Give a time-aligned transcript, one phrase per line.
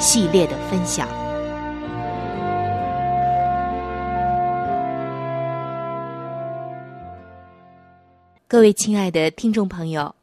[0.00, 1.06] 系列的分享，
[8.48, 10.14] 各位亲爱的听众朋友，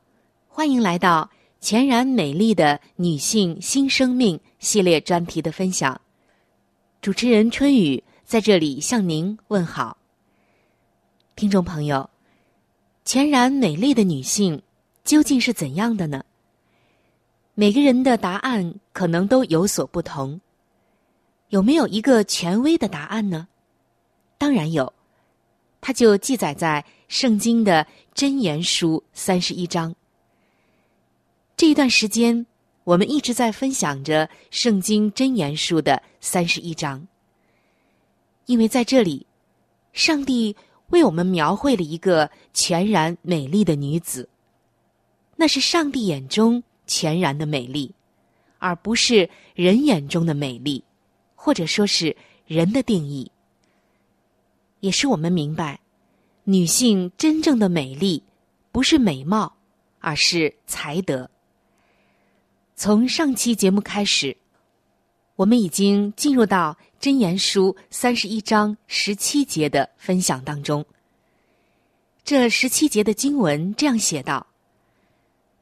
[0.48, 1.30] 欢迎来到
[1.62, 6.02] 全然美丽的女性新生命系列专题的分享。
[7.00, 9.96] 主持人春雨在这里向您问好，
[11.36, 12.10] 听众朋友，
[13.06, 14.60] 全然美丽的女性
[15.04, 16.24] 究竟是怎样的呢？
[17.60, 20.40] 每个人的答案可能都有所不同，
[21.50, 23.48] 有没有一个权威的答案呢？
[24.38, 24.94] 当然有，
[25.82, 29.96] 它就记载在圣经的箴言书三十一章。
[31.56, 32.46] 这一段时间，
[32.84, 37.08] 我们一直在分享着圣经箴言书的三十一章，
[38.46, 39.26] 因为在这里，
[39.94, 40.56] 上帝
[40.90, 44.30] 为我们描绘了一个全然美丽的女子，
[45.36, 46.62] 那是上帝眼中。
[46.88, 47.94] 全然的美丽，
[48.58, 50.84] 而不是人眼中的美丽，
[51.36, 52.16] 或者说是
[52.48, 53.30] 人的定义。
[54.80, 55.80] 也是我们明白，
[56.44, 58.24] 女性真正的美丽
[58.72, 59.58] 不是美貌，
[60.00, 61.30] 而是才德。
[62.76, 64.38] 从上期节目开始，
[65.36, 70.86] 我们已经进入到真言书三十一章十七节的分享当中。
[72.24, 74.46] 这十七节的经文这样写道。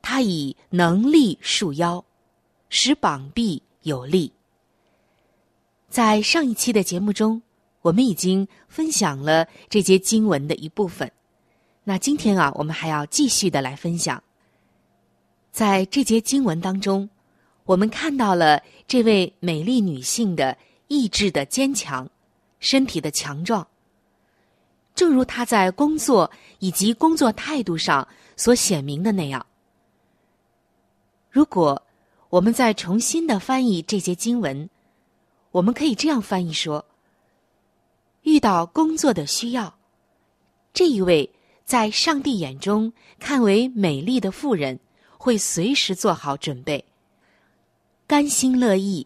[0.08, 2.06] 他以能力束腰，
[2.70, 4.32] 使膀臂有力。
[5.90, 7.42] 在上一期的节目中，
[7.82, 11.12] 我们已经分享了这节经文的一部分。
[11.84, 14.22] 那今天啊，我们还要继续的来分享。
[15.52, 17.10] 在这节经文当中，
[17.64, 20.56] 我们看到了这位美丽女性的
[20.88, 22.08] 意志的坚强，
[22.60, 23.68] 身体的强壮。
[24.94, 26.30] 正如她在工作
[26.60, 28.08] 以及工作态度上
[28.38, 29.44] 所显明的那样。
[31.36, 31.84] 如果
[32.30, 34.70] 我们再重新的翻译这些经文，
[35.52, 36.86] 我们可以这样翻译说：
[38.22, 39.78] 遇到工作的需要，
[40.74, 41.30] 这一位
[41.66, 44.80] 在上帝眼中看为美丽的妇人，
[45.18, 46.86] 会随时做好准备，
[48.08, 49.06] 甘心乐意，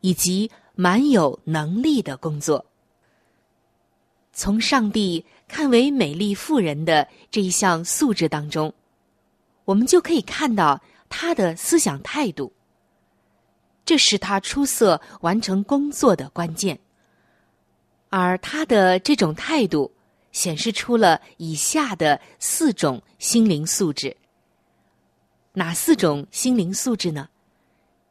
[0.00, 2.66] 以及蛮有能力的工作。
[4.32, 8.74] 从上帝看为美丽妇人的这一项素质当中，
[9.64, 12.52] 我们就可以看到他的思想态度。
[13.84, 16.78] 这是他出色完成工作的关键。
[18.10, 19.92] 而他的这种态度，
[20.32, 24.16] 显示出了以下的四种心灵素质。
[25.52, 27.28] 哪四种心灵素质呢？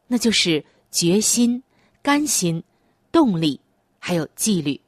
[0.08, 1.62] 那就是决心、
[2.02, 2.64] 甘心、
[3.12, 3.60] 动力，
[4.00, 4.80] 还有纪律。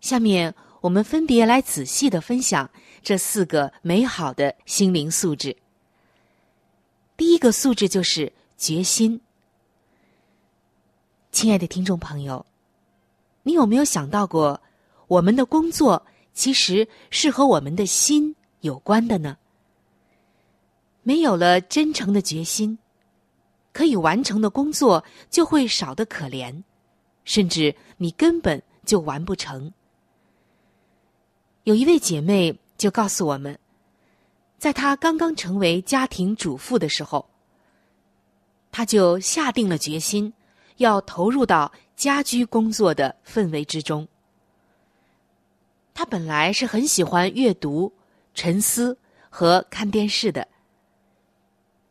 [0.00, 2.70] 下面我们分别来仔细的分享
[3.02, 5.56] 这四个美好的心灵素质。
[7.16, 9.20] 第一个素质就是决心。
[11.30, 12.44] 亲爱的听众朋友，
[13.42, 14.60] 你有没有想到过，
[15.06, 19.36] 我们的工作其实是和我们的心有关的呢？
[21.02, 22.78] 没有了真诚的决心。
[23.72, 26.62] 可以完成的工作就会少得可怜，
[27.24, 29.72] 甚至你根本就完不成。
[31.64, 33.58] 有一位姐妹就告诉我们，
[34.58, 37.28] 在她刚刚成为家庭主妇的时候，
[38.72, 40.32] 她就下定了决心，
[40.76, 44.06] 要投入到家居工作的氛围之中。
[45.92, 47.92] 她本来是很喜欢阅读、
[48.34, 48.98] 沉思
[49.30, 50.48] 和看电视的，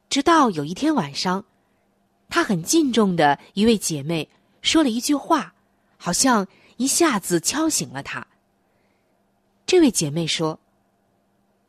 [0.10, 1.44] 直到有一天晚上。
[2.30, 4.28] 她很敬重的一位姐妹
[4.64, 5.54] 说了一句话，
[5.98, 8.26] 好像一下子敲醒了她。
[9.68, 10.60] 这位姐妹说：“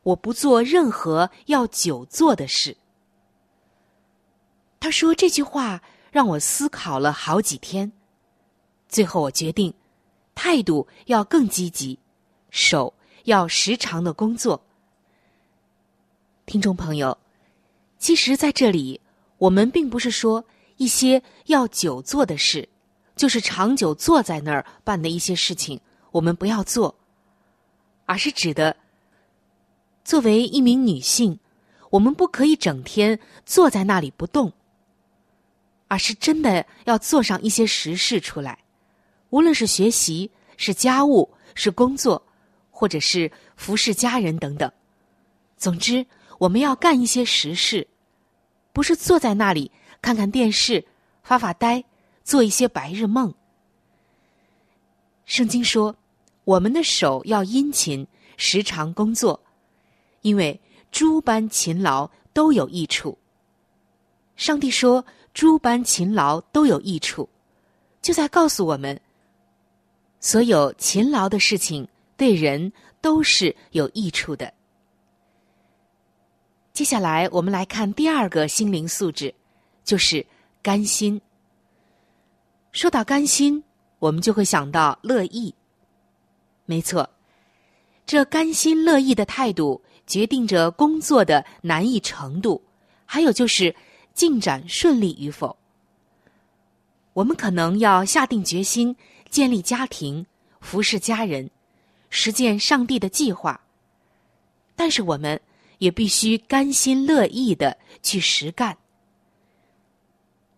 [0.05, 2.77] 我不做任何要久坐的事。”
[4.79, 5.81] 他说这句话
[6.11, 7.91] 让我思考了好几天，
[8.87, 9.73] 最后我决定
[10.33, 11.97] 态度要更积极，
[12.49, 12.93] 手
[13.25, 14.61] 要时常的工作。
[16.45, 17.17] 听众朋友，
[17.97, 19.01] 其实在这里
[19.37, 20.45] 我们并不是说。
[20.77, 22.67] 一些要久坐的事，
[23.15, 25.79] 就是长久坐在那儿办的一些事情，
[26.11, 26.93] 我们不要做，
[28.05, 28.75] 而是指的
[30.05, 31.37] 作为一名女性，
[31.89, 34.53] 我们不可以整天坐在那里不动，
[35.87, 38.59] 而是真的要做上一些实事出来，
[39.31, 42.23] 无论是学习、是家务、是工作，
[42.69, 44.71] 或者是服侍家人等等，
[45.57, 46.05] 总之
[46.37, 47.87] 我们要干一些实事，
[48.71, 49.71] 不是坐在那里。
[50.01, 50.85] 看看电视，
[51.23, 51.83] 发发呆，
[52.23, 53.33] 做一些白日梦。
[55.25, 55.95] 圣经说，
[56.43, 58.05] 我们的手要殷勤，
[58.37, 59.41] 时常工作，
[60.25, 60.59] 因为
[60.91, 63.15] 诸般勤劳都有益处。
[64.35, 65.05] 上帝说，
[65.35, 67.29] 诸般勤劳都有益处，
[68.01, 68.99] 就在告诉我们，
[70.19, 71.87] 所有勤劳的事情
[72.17, 74.51] 对人都是有益处的。
[76.73, 79.31] 接下来，我们来看第二个心灵素质。
[79.83, 80.25] 就是
[80.63, 81.21] 甘心。
[82.71, 83.63] 说到甘心，
[83.99, 85.53] 我们就会想到乐意。
[86.65, 87.07] 没错，
[88.05, 92.61] 这甘心乐意的态度决定着工作的难易程度，
[93.05, 93.75] 还有就是
[94.13, 95.55] 进展顺利与否。
[97.13, 98.95] 我们可能要下定决心
[99.29, 100.25] 建立家庭、
[100.59, 101.49] 服侍家人、
[102.09, 103.59] 实践上帝的计划，
[104.75, 105.39] 但是我们
[105.79, 108.77] 也必须甘心乐意的去实干。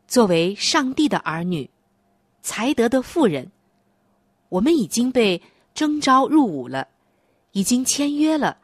[0.07, 1.69] 作为上帝的儿女，
[2.41, 3.51] 才德的妇人，
[4.49, 5.41] 我们已经被
[5.73, 6.87] 征召入伍了，
[7.51, 8.57] 已经签约了，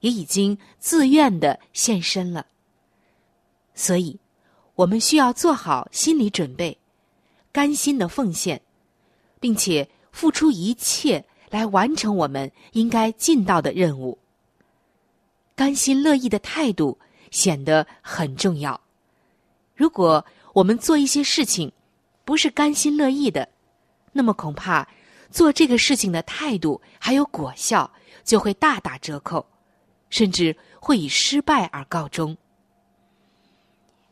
[0.00, 2.46] 也已经自愿的献身了。
[3.74, 4.18] 所以，
[4.74, 6.78] 我们需要做好心理准备，
[7.50, 8.60] 甘心的奉献，
[9.40, 14.18] 并且付出一切来完成我们应该尽到的任务。
[15.54, 16.98] 甘心乐意的态度
[17.30, 18.80] 显得很重要。
[19.74, 20.24] 如果
[20.54, 21.72] 我们做一些事情，
[22.24, 23.48] 不是甘心乐意的，
[24.12, 24.86] 那么恐怕
[25.32, 27.90] 做这个事情的态度还有果效
[28.22, 29.44] 就会大打折扣，
[30.10, 32.36] 甚至会以失败而告终。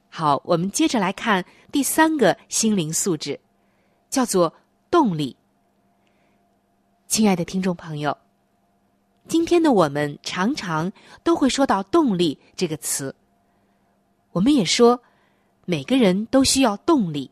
[0.09, 3.39] 好，我们接着来看第三个心灵素质，
[4.09, 4.53] 叫做
[4.91, 5.37] 动力。
[7.07, 8.17] 亲爱的听众朋友，
[9.29, 10.91] 今天的我们常常
[11.23, 13.15] 都会说到“动力”这个词，
[14.33, 15.01] 我们也说。
[15.67, 17.31] 每个人都需要动力，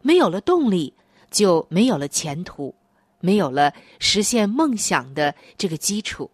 [0.00, 0.94] 没有了动力，
[1.30, 2.74] 就没有了前途，
[3.22, 6.30] 没有了实现梦想的这个基础。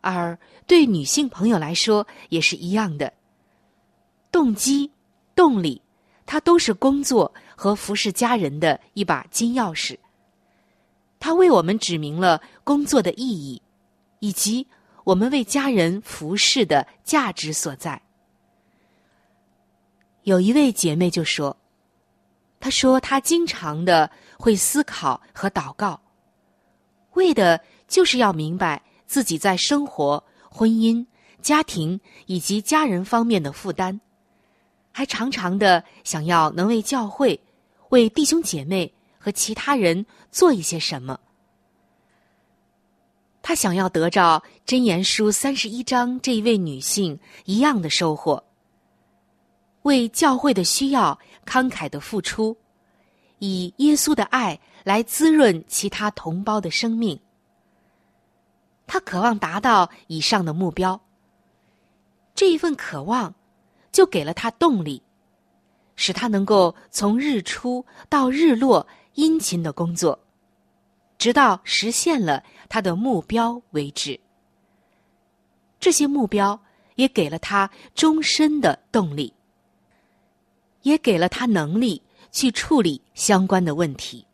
[0.00, 3.12] 而对女性朋友来说也是一样的，
[4.30, 4.92] 动机、
[5.34, 5.82] 动力，
[6.24, 9.98] 它都是工作和服侍家人的一把金钥匙。
[11.18, 13.60] 它为我们指明了工作的意义，
[14.20, 14.64] 以及
[15.02, 18.00] 我们为家人服侍的价值所在。
[20.22, 21.56] 有一位姐妹就说
[22.58, 26.00] ：“她说她经常的会思考和祷告，
[27.14, 31.04] 为的就是要明白自己在生活、婚姻、
[31.40, 34.00] 家庭以及家人方面的负担，
[34.92, 37.38] 还常常的想要能为教会、
[37.90, 41.18] 为弟兄姐妹和其他人做一些什么。
[43.42, 48.42] 他想要得着真言书三十一章这一位女性一样的收获，
[49.86, 51.16] 为教会的需要
[51.46, 52.56] 慷慨的付出，
[53.38, 57.18] 以耶稣的爱来滋润其他同胞的生命。
[58.84, 61.00] 他渴望达到以上的目标，
[62.34, 63.32] 这一份渴望
[63.92, 65.00] 就给了他动力，
[65.94, 70.18] 使他能够从日出到日落殷勤的工作。
[71.16, 74.18] 直到实现了他的目标为止。
[75.78, 76.60] 这些目标
[76.96, 79.32] 也给了他终身的动力，
[80.86, 82.00] 也给了他能力
[82.30, 84.24] 去处理相关的问题。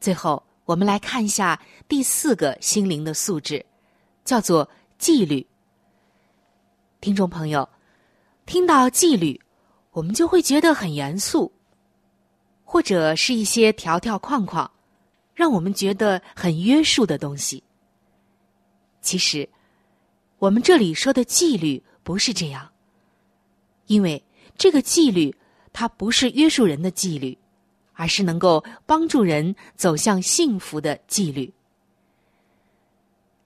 [0.00, 3.62] 最后，我们来看一下第四个心灵的素质，
[4.24, 5.46] 叫做纪律。
[7.02, 7.68] 听众朋友，
[8.46, 9.38] 听到纪律，
[9.90, 11.52] 我们就会觉得很严肃，
[12.64, 14.70] 或者是一些条条框框。
[15.34, 17.62] 让我们觉得很约束的东西，
[19.02, 19.46] 其实
[20.38, 22.66] 我们这里说的纪律不是这样，
[23.84, 24.24] 因为
[24.58, 25.34] 这个纪律
[25.72, 27.36] 它不是约束人的纪律，
[27.92, 31.52] 而是能够帮助人走向幸福的纪律。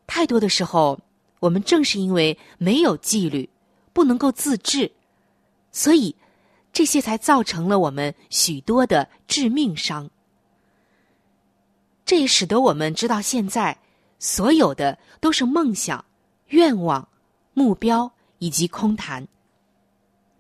[0.07, 0.99] 太多的时候，
[1.39, 3.49] 我们正是因为没有纪律，
[3.93, 4.91] 不能够自制，
[5.71, 6.15] 所以
[6.73, 10.11] 这些才造成了我们许多的致命伤。
[12.05, 13.79] 这也使得我们知道，现在
[14.19, 16.05] 所有的都是梦想、
[16.49, 17.09] 愿望、
[17.55, 19.27] 目标以及空谈。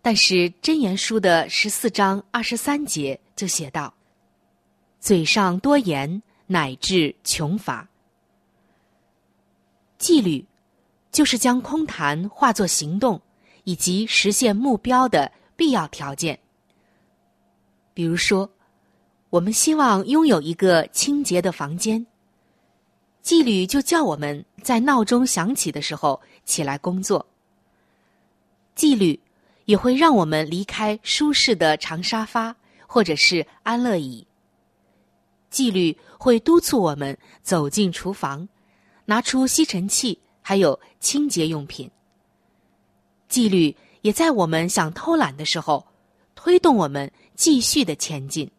[0.02, 3.92] 但是真言书的十四章二十三节就写道
[5.00, 7.88] ：“嘴上多言，乃至穷乏。”
[9.98, 10.44] 纪律
[11.12, 13.20] 就是将空谈化作行动，
[13.64, 16.38] 以及实现目标的必要条件。
[17.94, 18.50] 比如说。
[19.30, 22.04] 我们希望拥有一个清洁的房间。
[23.22, 27.24] 纪律就叫我们在闹钟响起的时候起来工作。
[28.74, 29.20] 纪律
[29.70, 32.52] 也会让我们离开舒适的长沙发
[32.88, 34.26] 或者是安乐椅。
[35.48, 38.48] 纪律会督促我们走进厨房，
[39.04, 41.88] 拿出吸尘器，还有清洁用品。
[43.28, 45.86] 纪律也在我们想偷懒的时候，
[46.34, 48.50] 推动我们继续的前进。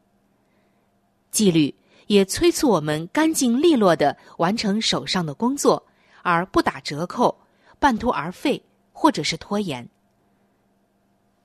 [1.29, 1.75] 纪律
[2.07, 5.85] 也催促我们干净利落的完成手上的工作，
[6.21, 7.37] 而不打折扣、
[7.79, 8.63] 半途而废
[8.93, 9.85] 或者是拖延。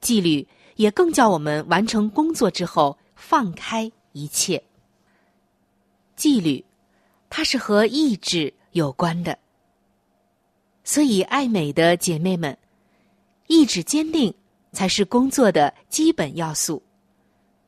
[0.07, 0.47] 纪律
[0.77, 4.63] 也更叫我们完成工作之后放开一切。
[6.15, 6.65] 纪律，
[7.29, 9.37] 它是和意志有关的。
[10.85, 12.57] 所以，爱美的姐妹们，
[13.49, 14.33] 意志坚定
[14.71, 16.81] 才是工作的基本要素。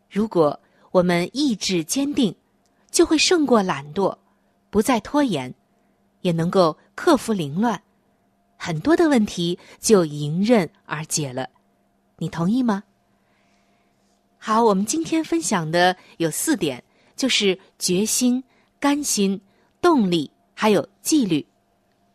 [0.09, 0.57] 如果
[0.93, 2.33] 我们意志坚定，
[2.93, 4.17] 就会胜过懒惰，
[4.71, 5.53] 不再拖延，
[6.21, 7.83] 也能够克服凌乱，
[8.57, 11.51] 很多的问题就迎刃而解了。
[12.19, 12.83] 你同意吗？
[14.39, 16.83] 好，我们今天分享的有四点，
[17.17, 18.43] 就是决心、
[18.79, 19.41] 甘心、
[19.81, 21.47] 动力，还有纪律。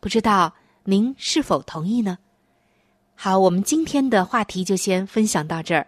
[0.00, 2.18] 不知道您是否同意呢？
[3.14, 5.86] 好，我们今天的话题就先分享到这儿，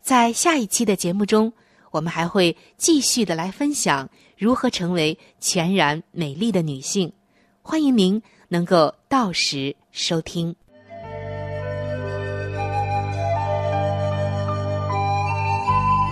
[0.00, 1.52] 在下一期的节目中。
[1.90, 7.12] 我们还会继续的来分享如何成为全然美丽的女性，
[7.60, 10.56] 欢迎您能够到时收听。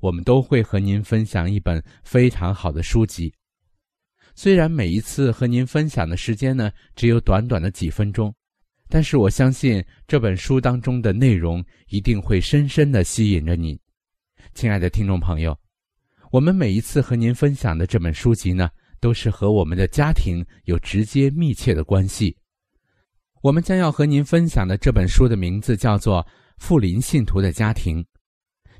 [0.00, 3.32] 我们都会和您分享一本非常好的书籍。
[4.34, 8.34] 虽然每一次和您分享的时间呢只有短短的几分钟，
[8.88, 13.80] 但是我相信这本书当中的内容一定会深深的吸引着你，
[14.54, 15.58] 亲爱的听众朋友。
[16.30, 18.68] 我们每一次和您分享的这本书籍呢，
[19.00, 22.36] 都是和我们的家庭有直接密切的关系。
[23.42, 26.22] 我们将要和您分享的这本书的名字叫做
[26.58, 28.02] 《富林信徒的家庭》。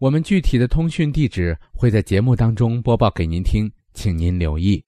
[0.00, 4.82] 我们具体的通讯地址会在节目当中播报给您听，请您留意。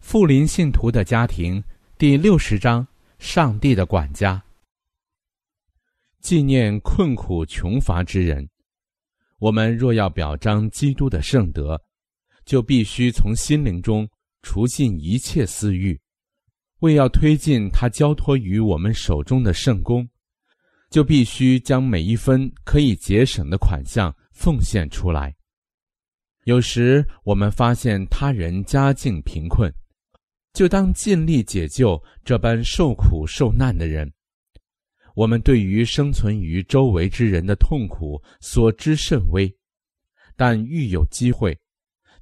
[0.00, 1.62] 富林信徒的家庭
[1.96, 2.84] 第六十章：
[3.20, 4.42] 上帝的管家。
[6.18, 8.48] 纪念困苦穷乏之人。
[9.38, 11.80] 我们若要表彰基督的圣德，
[12.44, 14.08] 就必须从心灵中
[14.42, 15.96] 除尽一切私欲；
[16.80, 20.08] 为要推进他交托于我们手中的圣功，
[20.92, 25.34] 就必须将每一分可以节省的款项奉献出来。
[26.44, 29.72] 有时我们发现他人家境贫困，
[30.52, 34.12] 就当尽力解救这般受苦受难的人。
[35.14, 39.50] 我们对于生存于周围之人的痛苦所知甚微，
[40.36, 41.58] 但遇有机会，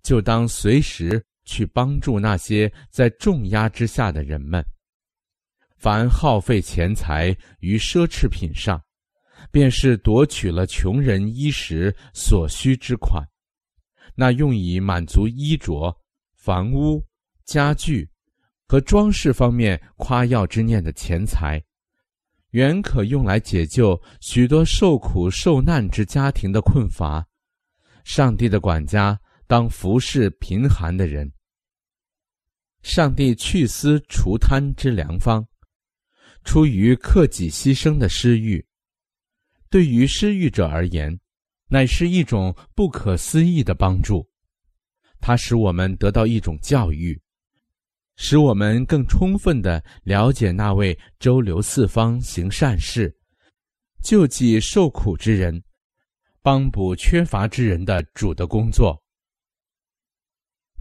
[0.00, 4.64] 就当随时去帮助那些在重压之下的人们。
[5.80, 8.78] 凡耗费钱财于奢侈品上，
[9.50, 13.26] 便是夺取了穷人衣食所需之款。
[14.14, 15.90] 那用以满足衣着、
[16.34, 17.02] 房屋、
[17.46, 18.06] 家具
[18.68, 21.58] 和装饰方面夸耀之念的钱财。
[22.50, 27.26] 原可用来解救许多受苦受难之家庭的困乏。
[28.04, 31.32] 上帝的管家当服侍贫寒的人。
[32.82, 35.46] 上帝去私除贪之良方，
[36.50, 38.66] 出于克己牺牲的施欲。
[39.68, 41.16] 对于施欲者而言，
[41.68, 44.28] 乃是一种不可思议的帮助。
[45.20, 47.16] 它使我们得到一种教育。
[48.16, 53.16] 使我们更充分的了解那位周流四方行善事、
[54.02, 55.62] 救济受苦之人、
[56.42, 59.00] 帮补缺乏之人的主的工作。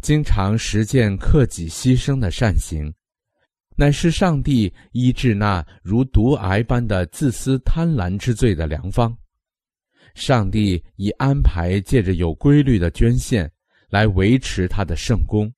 [0.02, 2.92] 经常实践克己牺牲的善行，
[3.80, 9.18] 乃是上帝医治那如毒癌般的自私贪婪之罪的良方。
[10.16, 13.50] 上帝已安排借着有规律的捐献
[13.90, 15.50] 来维持他的圣功。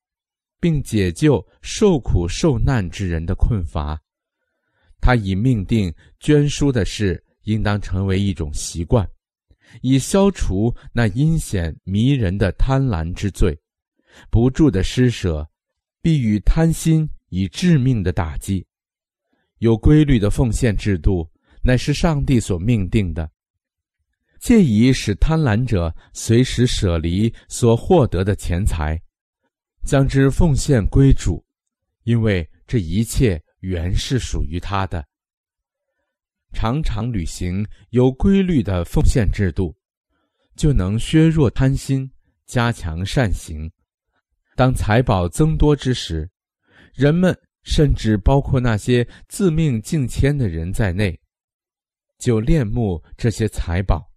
[0.61, 3.99] 并解救受苦受难之人的困乏，
[5.01, 9.09] 他已命定捐书的事应当成为一种习惯，
[9.81, 13.59] 以消除那阴险迷人的贪婪之罪。
[14.29, 15.49] 不住的施舍，
[15.99, 18.63] 必与贪心以致命的打击。
[19.57, 21.29] 有规律的奉献制度，
[21.61, 23.29] 乃是上帝所命定的，
[24.39, 29.01] 借以使贪婪者随时舍离所获得的钱财。
[29.83, 31.43] 将之奉献归主，
[32.03, 35.03] 因为这一切原是属于他的。
[36.53, 39.75] 常常履行有规律的奉献制度，
[40.55, 42.11] 就能削弱贪心，
[42.45, 43.71] 加强善行。
[44.55, 46.29] 当财宝增多之时，
[46.93, 51.19] 人们甚至包括那些自命敬谦的人在内，
[52.17, 54.09] 就恋慕这些财宝，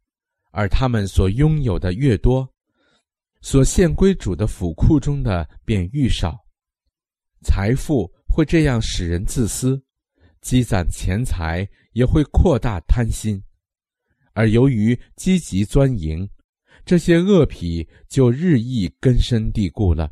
[0.50, 2.48] 而他们所拥有的越多。
[3.40, 6.34] 所献归主的府库中的便愈少，
[7.42, 9.78] 财富会这样使人自私，
[10.40, 13.42] 积攒钱财也会扩大贪心，
[14.32, 16.26] 而由于积极钻营，
[16.86, 20.10] 这些恶癖就日益根深蒂固了。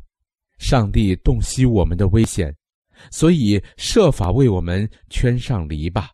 [0.63, 2.55] 上帝洞悉我们的危险，
[3.11, 6.07] 所以设法为我们圈上篱笆，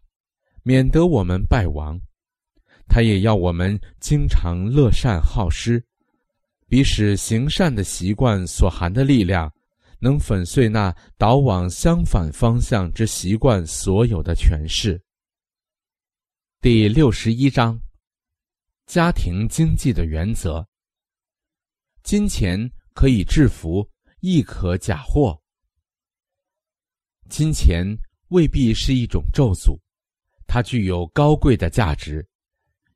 [0.63, 1.99] 免得我们败亡。
[2.88, 5.81] 他也要我们经常乐善好施。
[6.67, 9.51] 彼使行善的习惯所含的力量，
[9.99, 14.99] 能粉碎那导往相反方向之习惯所有的诠释。
[16.59, 17.79] 第六十一章：
[18.88, 20.67] 家庭经济的原则。
[22.01, 22.59] 金钱
[22.95, 23.88] 可以制服，
[24.19, 25.39] 亦可假货。
[27.29, 27.86] 金钱
[28.29, 29.79] 未必是一种咒诅，
[30.47, 32.27] 它具有高贵的价值，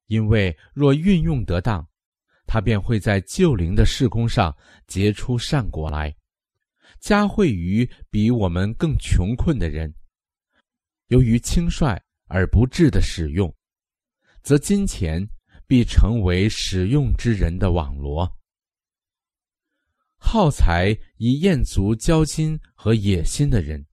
[0.08, 1.88] 因为若运用得当。
[2.46, 4.56] 它便会在旧灵的事工上
[4.86, 6.14] 结出善果来，
[7.00, 9.92] 加惠于比我们更穷困的人。
[11.08, 13.52] 由于轻率而不智的使用，
[14.44, 15.26] 则金钱
[15.66, 18.30] 必成为使用之人的网罗。
[20.26, 23.86] 耗财以厌足交金和野心的人，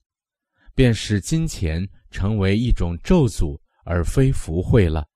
[0.74, 5.06] 便使金钱成为一种咒诅而非福慧了。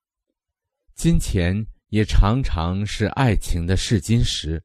[0.94, 1.64] 金钱。
[1.90, 4.60] 也常常是爱情的试金石。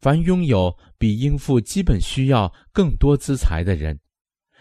[0.00, 3.96] 凡拥有比应付基本需要更多资财的人，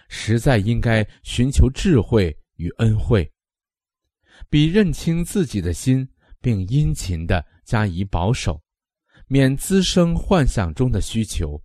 [0.08, 3.28] 实在应该寻求智慧与恩惠，
[4.52, 6.08] 比认清自己的心，
[6.40, 8.62] 并殷勤的加以保守，
[9.28, 11.62] 免滋生幻想中的需求，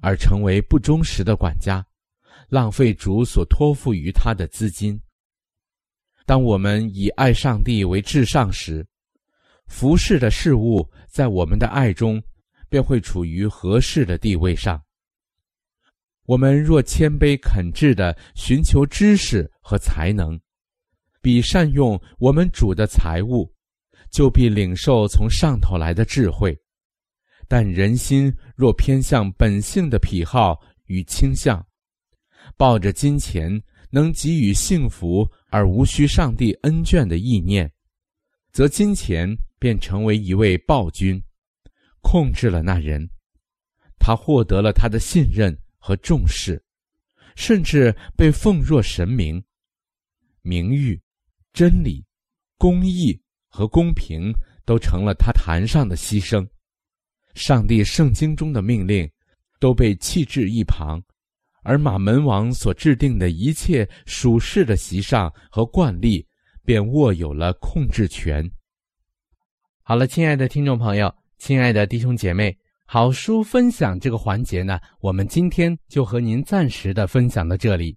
[0.00, 1.84] 而成为不忠实的管家，
[2.48, 5.00] 浪费主所托付于他的资金。
[6.26, 8.86] 当我们以爱上帝为至上时，
[9.66, 12.22] 服侍的事物在我们的爱中，
[12.68, 14.80] 便会处于合适的地位上。
[16.26, 20.40] 我们若谦卑恳挚的寻求知识和才能，
[21.20, 23.52] 比善用我们主的财物，
[24.10, 26.56] 就必领受从上头来的智慧。
[27.50, 31.66] 但人心若偏向本性的癖好与倾向，
[32.56, 33.60] 抱着金钱
[33.90, 37.68] 能给予幸福而无需上帝恩眷的意念，
[38.52, 41.20] 则金钱便成为一位暴君，
[42.00, 43.10] 控制了那人，
[43.98, 45.58] 他获得了他的信任。
[45.82, 46.62] 和重视，
[47.36, 49.42] 甚至被奉若神明，
[50.42, 51.00] 名誉、
[51.54, 52.04] 真理、
[52.58, 54.30] 公义和公平
[54.66, 56.46] 都成了他坛上的牺牲。
[57.34, 59.08] 上帝圣经中的命令
[59.58, 61.00] 都被弃置一旁，
[61.62, 66.26] 而马门王所制定的一切属世的习上和惯例
[66.64, 68.48] 便握有了控制权。
[69.82, 72.56] 好了，亲爱的听众朋友，亲爱的弟兄姐妹。
[72.92, 77.96] 好书分享这个环节呢，我们今天就和您暂时的分享到这里。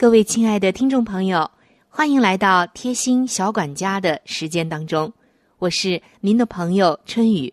[0.00, 1.50] 各位亲爱的听众朋友，
[1.90, 5.12] 欢迎来到贴心小管家的时间当中，
[5.58, 7.52] 我是您的朋友春雨。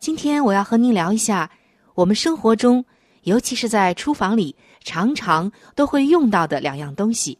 [0.00, 1.48] 今天我要和您聊一下
[1.94, 2.84] 我们生活中，
[3.22, 7.38] 尤其是在厨房里常常都会用到的两样东西。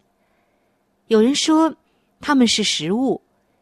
[1.09, 1.75] 有人说
[2.21, 3.21] 它们是食物，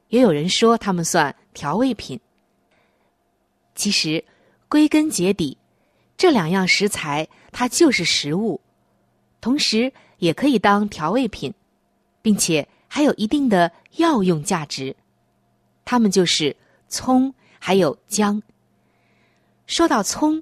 [0.08, 1.34] 也有人说它们算。
[1.54, 2.20] 调味品，
[3.74, 4.22] 其实
[4.68, 5.56] 归根结底，
[6.18, 8.60] 这两样食材它就是食物，
[9.40, 9.90] 同时
[10.22, 11.52] 也可以当调味品，
[12.22, 14.94] 并且还有一定的药用价值。
[15.84, 16.56] 它们就是
[16.88, 18.40] 葱还有姜。
[19.66, 20.40] 说到葱，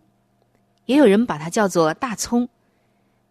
[0.84, 2.46] 也有人把它叫做大葱，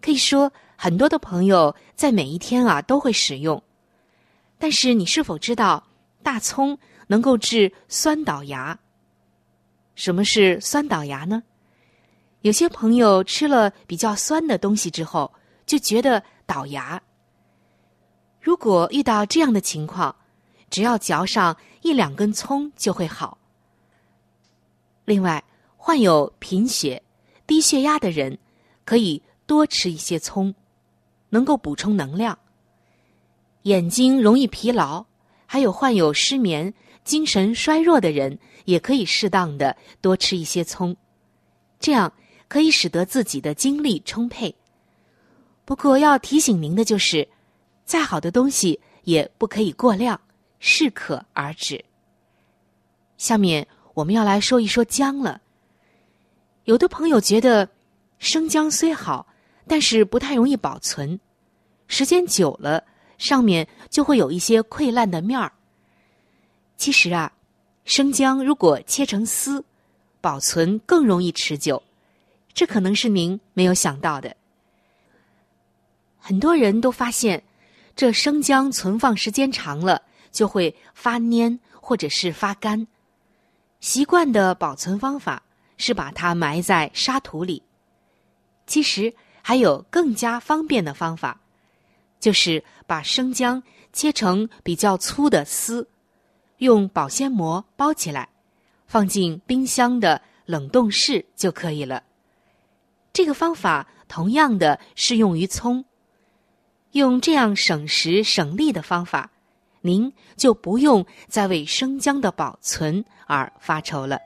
[0.02, 3.62] 可以说很多的朋友在每一天啊都会使用。
[4.58, 5.86] 但是你是否知道
[6.24, 6.76] 大葱？
[7.06, 8.80] 能够治酸倒牙。
[9.94, 11.44] 什么是酸倒牙呢？
[12.42, 15.32] 有些朋友吃了比较酸的东西之后，
[15.66, 17.00] 就觉得倒牙。
[18.42, 20.16] 如果遇到这样的情况，
[20.72, 23.38] 只要嚼上一两根葱就会好。
[25.06, 25.44] 另外，
[25.78, 27.04] 患有贫血、
[27.46, 28.36] 低血压的人
[28.84, 30.52] 可以多吃一些葱，
[31.30, 32.36] 能够补充能量。
[33.64, 35.06] 眼睛容易疲劳，
[35.46, 36.74] 还有患有失眠。
[37.06, 40.96] 精神衰弱的人也可以适当的多吃一些葱，
[41.80, 42.12] 这样
[42.48, 44.54] 可以使得自己的精力充沛。
[45.70, 47.30] 不过要提醒您的就是，
[47.86, 50.20] 再好的东西也不可以过量，
[50.58, 51.86] 适可而止。
[53.20, 55.40] 下面我们要来说一说姜了。
[56.64, 57.70] 有的朋友觉得
[58.18, 59.28] 生姜虽好，
[59.68, 61.20] 但是不太容易保存，
[61.86, 62.84] 时间久了
[63.20, 65.52] 上面就会有一些溃烂的面儿。
[66.78, 67.32] 其实啊，
[67.86, 69.64] 生姜如果切成丝，
[70.20, 71.84] 保存更容易持久，
[72.56, 74.36] 这可能是您没有想到的。
[76.20, 77.44] 很多人都发现，
[77.96, 80.02] 这生姜存放时间长了
[80.32, 82.86] 就会发蔫或者是发干。
[83.80, 85.42] 习惯的保存方法
[85.78, 87.64] 是把它埋在沙土里。
[88.68, 91.40] 其实还有更加方便的方法，
[92.20, 95.88] 就是把生姜切成比较粗的丝。
[96.58, 98.28] 用保鲜膜包起来，
[98.86, 102.04] 放进冰箱的冷冻室就可以了。
[103.14, 105.86] 这个方法同样的适用于葱。
[106.92, 109.30] 用这样省时省力的方法，
[109.82, 114.20] 您就不用再为生姜的保存而发愁了。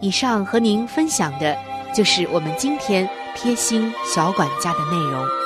[0.00, 1.56] 以上和您分享的
[1.94, 5.45] 就是我们今天贴心小管家的内容。